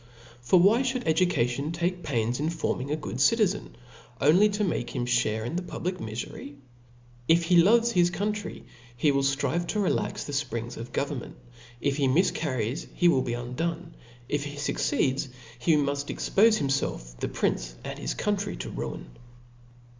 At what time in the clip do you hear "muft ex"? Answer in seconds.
15.75-16.31